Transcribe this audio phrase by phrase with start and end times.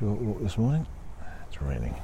[0.00, 0.86] short walk this morning.
[1.46, 1.94] It's raining.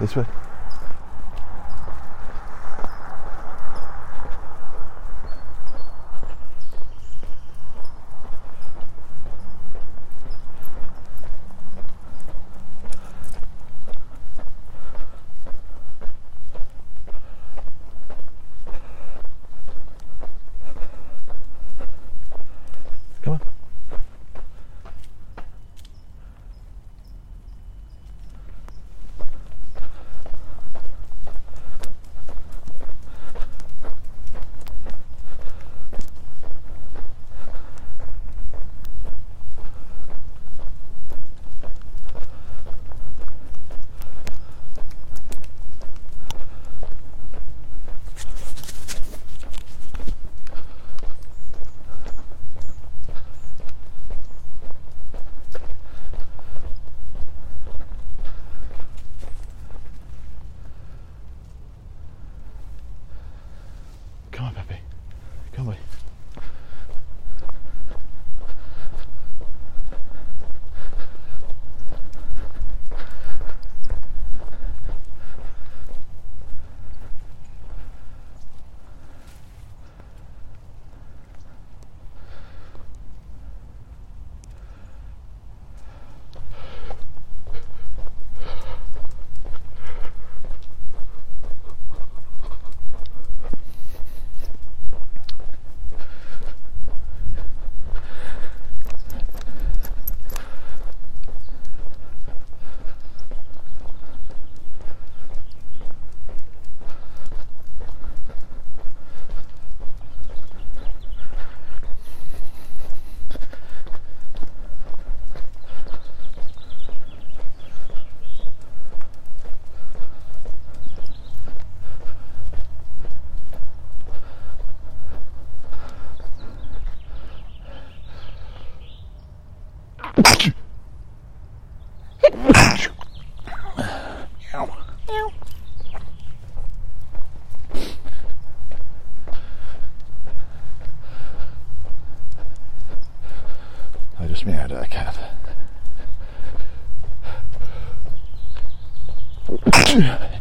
[0.00, 0.49] This way.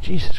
[0.02, 0.39] Jesus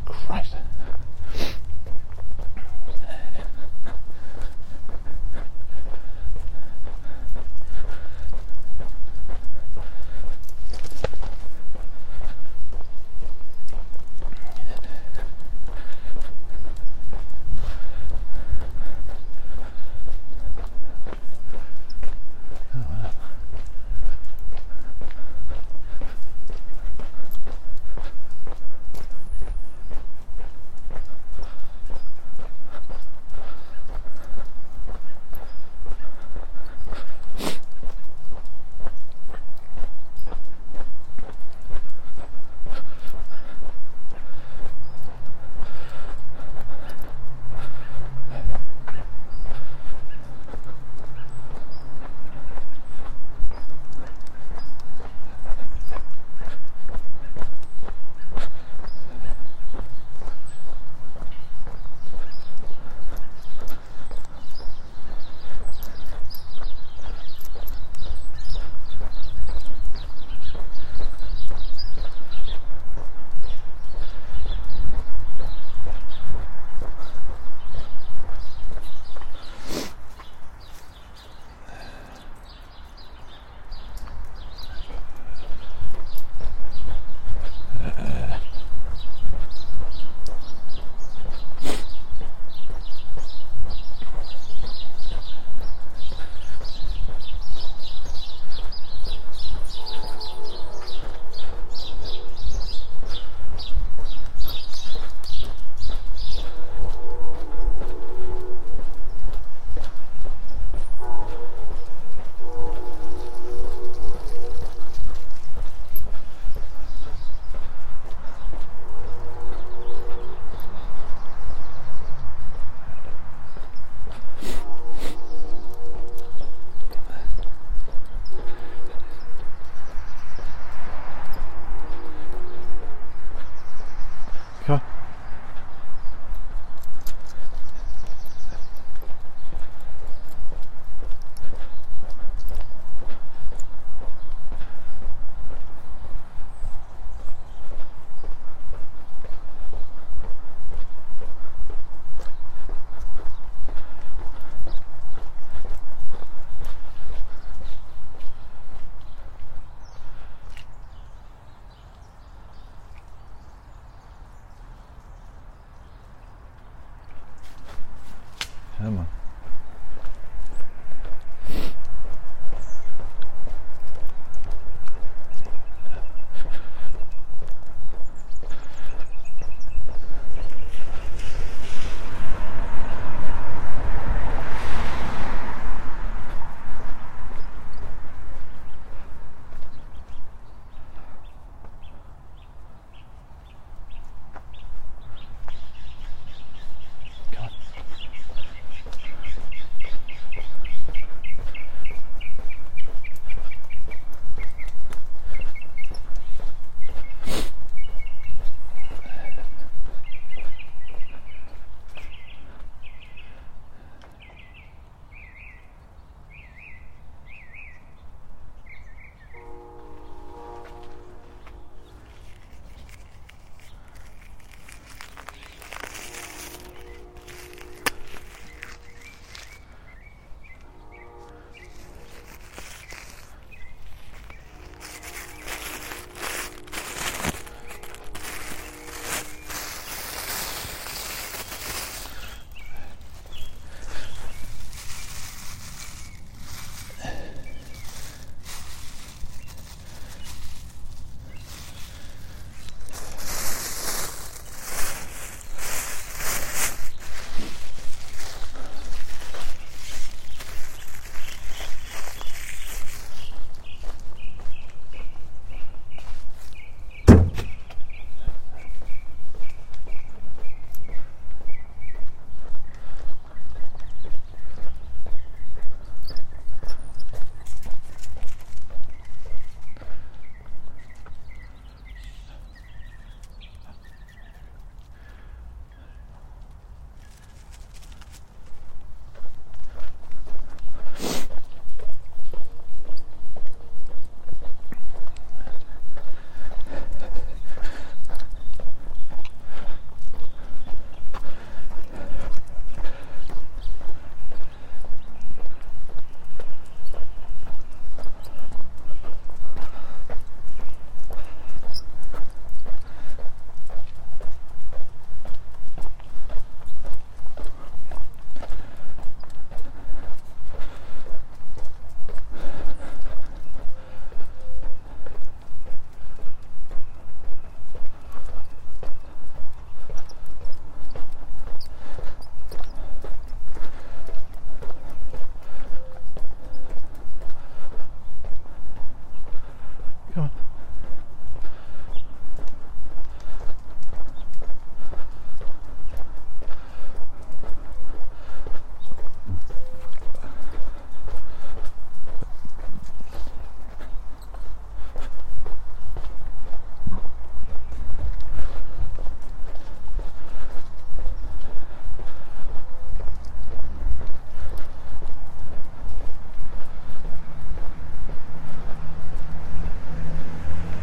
[168.81, 169.20] Hammer.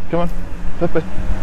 [0.10, 0.30] Come on.
[0.80, 1.34] Bye bye.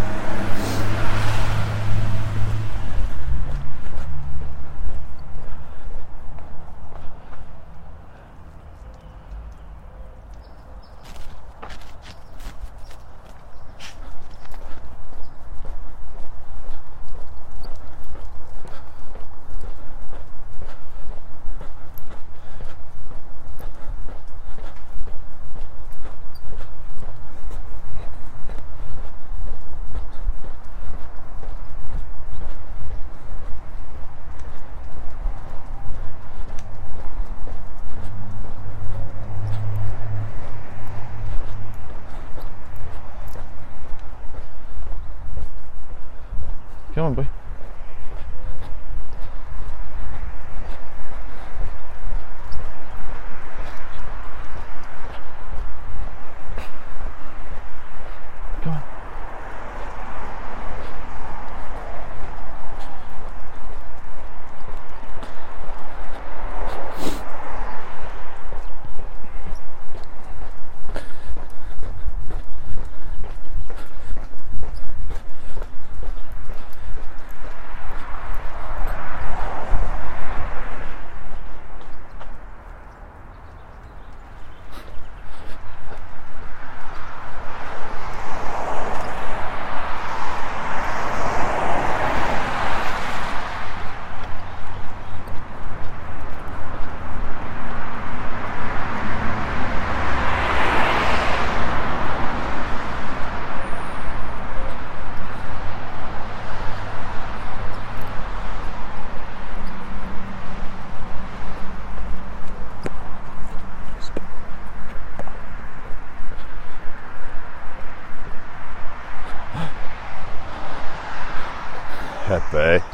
[122.41, 122.85] Pepe.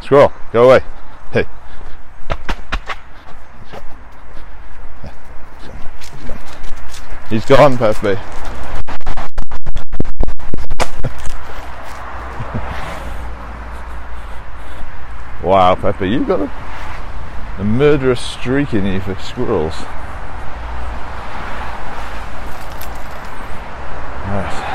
[0.00, 0.80] Squirrel, go away.
[1.32, 1.44] Hey.
[7.28, 8.14] He's gone, Pepe.
[15.46, 16.50] wow, Pepe, you've got a,
[17.58, 19.74] a murderous streak in you for squirrels.
[24.26, 24.66] Right.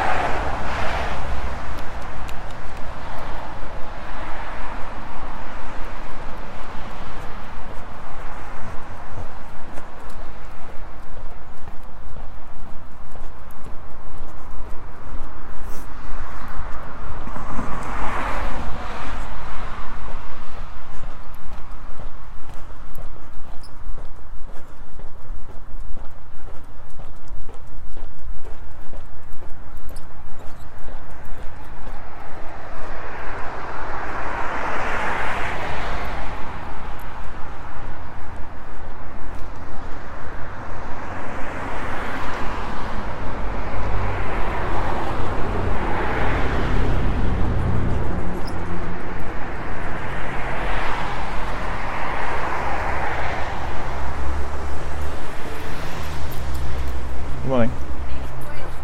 [57.46, 57.72] Good morning.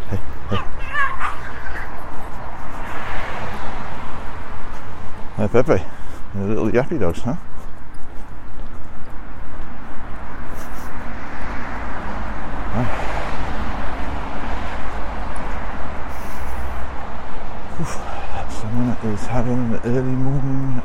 [0.08, 0.56] Hey, hey.
[5.36, 5.84] Hey, Pepe.
[6.34, 7.36] The little yappy dogs, huh?
[17.80, 18.00] Oof.
[18.60, 20.82] Someone is having an early morning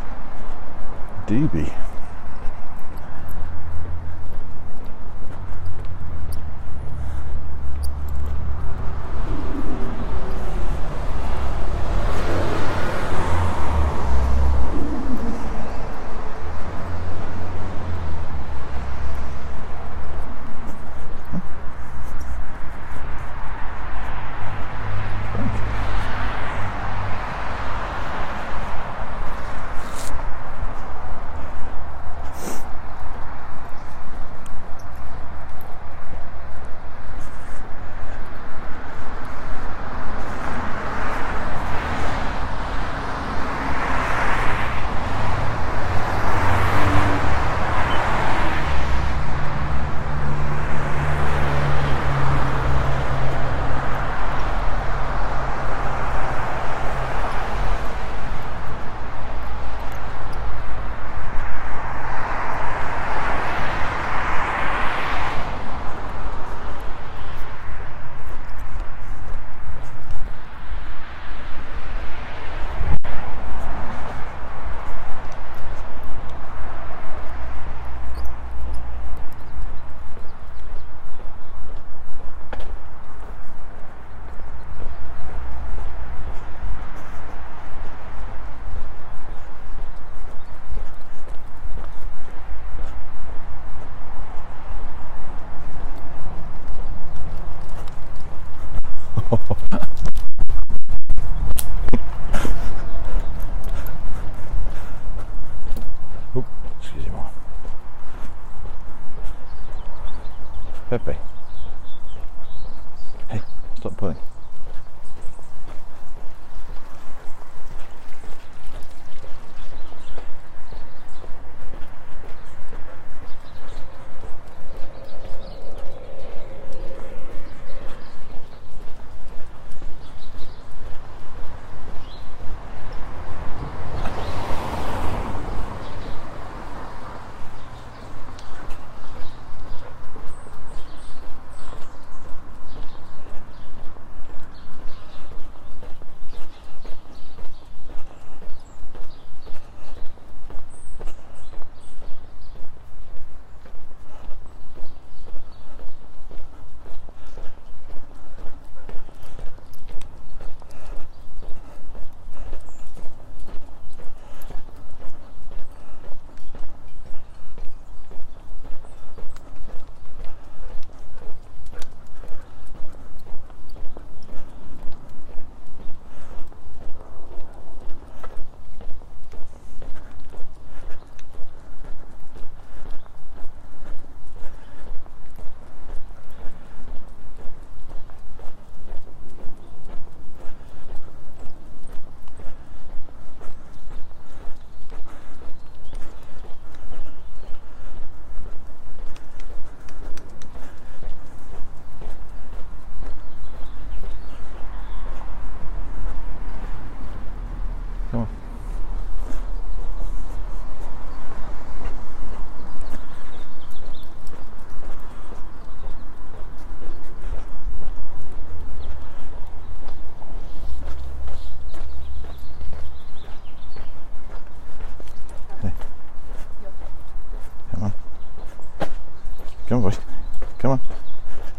[1.25, 1.86] DB.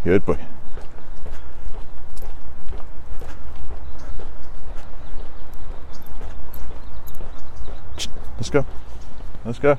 [0.09, 0.38] Good boy.
[8.38, 8.64] Let's go.
[9.44, 9.79] Let's go.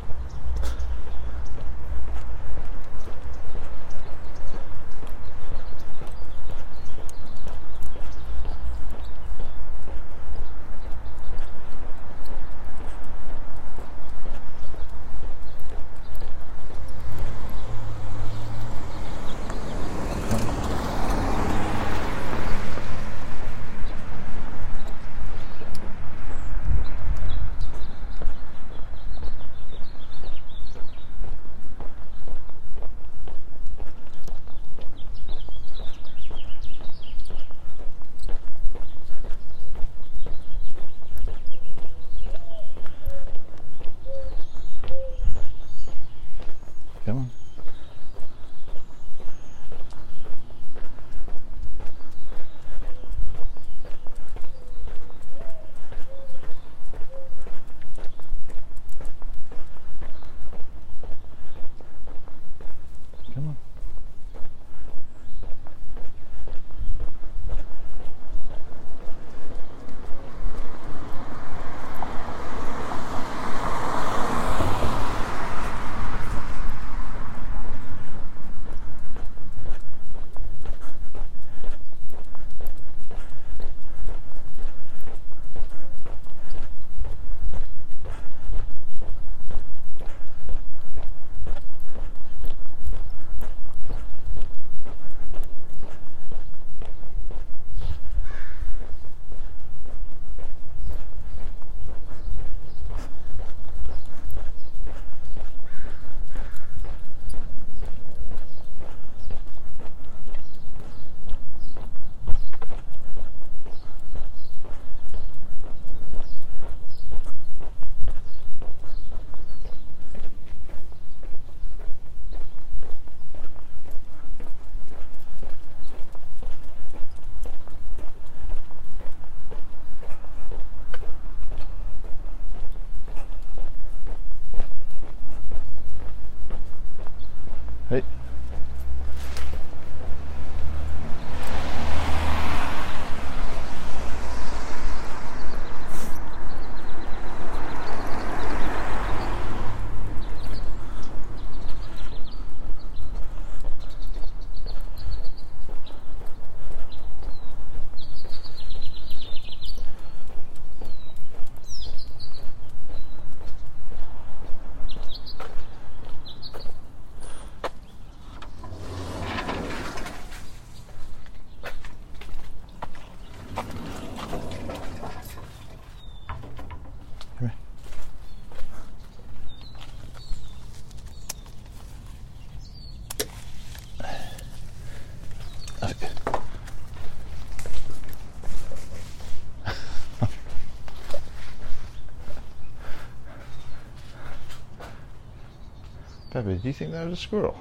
[196.42, 197.58] Do you think that was a squirrel?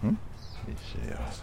[0.00, 0.14] Hmm?
[1.18, 1.42] Ass.